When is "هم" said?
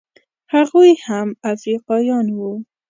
1.05-1.27